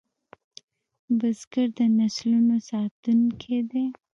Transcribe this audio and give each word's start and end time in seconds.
بزګر 1.17 1.67
د 1.77 1.79
نسلونو 1.97 2.55
ساتونکی 2.69 3.57
دی 3.71 3.85